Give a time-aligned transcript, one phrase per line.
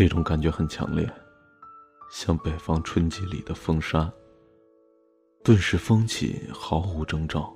[0.00, 1.06] 这种感觉很强烈，
[2.10, 4.10] 像北方春季里的风沙。
[5.44, 7.54] 顿时风起，毫无征兆。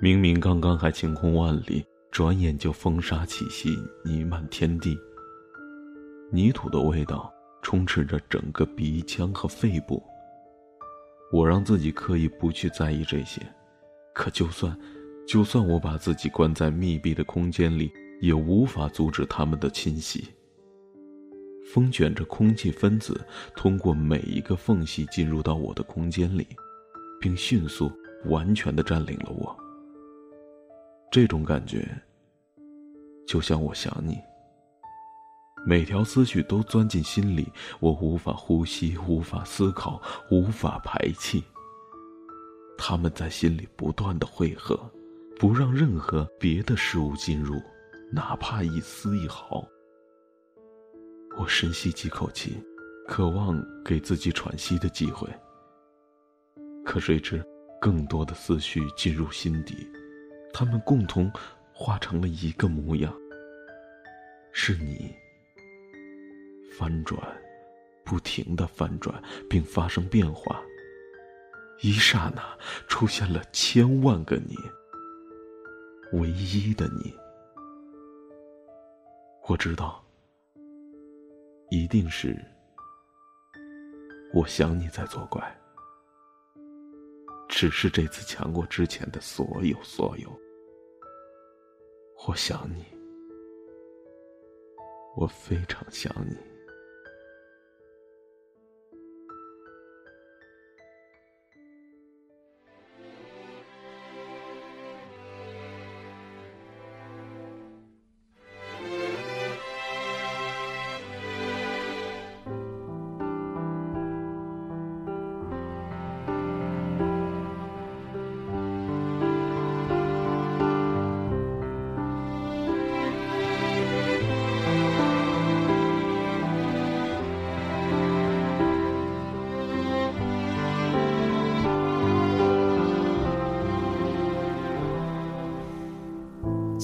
[0.00, 4.96] 明明刚刚还晴空万里，转眼就风沙气息弥漫天地。
[6.30, 7.28] 泥土的味道
[7.62, 10.00] 充斥着整个鼻腔和肺部。
[11.32, 13.42] 我让自己刻意不去在意这些，
[14.14, 14.78] 可就算，
[15.26, 17.90] 就算我把自己关在密闭的空间里，
[18.20, 20.24] 也无法阻止他们的侵袭。
[21.72, 23.20] 风卷着空气分子，
[23.54, 26.46] 通过每一个缝隙进入到我的空间里，
[27.20, 27.92] 并迅速、
[28.24, 29.54] 完全的占领了我。
[31.10, 31.86] 这种感觉，
[33.26, 34.18] 就像我想你。
[35.66, 37.46] 每条思绪都钻进心里，
[37.80, 40.00] 我无法呼吸，无法思考，
[40.30, 41.44] 无法排气。
[42.78, 44.80] 他们在心里不断的汇合，
[45.38, 47.60] 不让任何别的事物进入，
[48.10, 49.68] 哪怕一丝一毫。
[51.38, 52.60] 我深吸几口气，
[53.06, 55.28] 渴望给自己喘息的机会。
[56.84, 57.40] 可谁知，
[57.80, 59.88] 更多的思绪进入心底，
[60.52, 61.30] 他们共同
[61.72, 63.14] 化成了一个模样。
[64.52, 65.14] 是你。
[66.76, 67.20] 翻转，
[68.04, 70.60] 不停的翻转，并发生变化。
[71.82, 72.42] 一刹那，
[72.88, 74.56] 出现了千万个你，
[76.18, 77.14] 唯一的你。
[79.46, 80.04] 我知道，
[81.70, 82.36] 一定是
[84.32, 85.42] 我想你在作怪。
[87.48, 90.28] 只是这次强过之前的所有所有。
[92.26, 92.84] 我想你，
[95.16, 96.36] 我非常想你。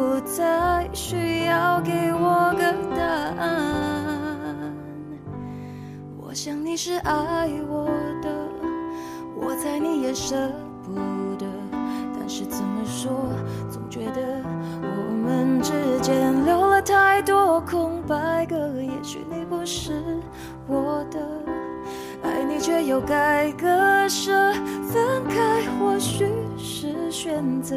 [0.00, 3.04] 不再需要给我个答
[3.38, 4.74] 案。
[6.16, 7.84] 我想你是爱我
[8.22, 8.30] 的，
[9.36, 10.34] 我猜你也舍
[10.82, 10.94] 不
[11.38, 11.44] 得。
[12.18, 13.10] 但是怎么说，
[13.68, 14.42] 总觉得
[14.80, 18.56] 我们之间留了太多空白格。
[18.80, 19.92] 也许你不是
[20.66, 21.20] 我的，
[22.22, 24.32] 爱你却又该割舍。
[24.90, 27.76] 分开或许是选择。